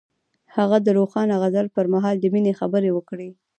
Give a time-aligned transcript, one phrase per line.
[0.55, 3.29] هغه د روښانه غزل پر مهال د مینې خبرې وکړې.